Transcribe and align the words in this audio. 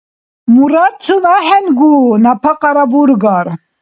Мурадцун 0.53 1.23
ахӏенгу, 1.35 1.91
напакьара 2.23 2.83
бургар? 2.91 3.47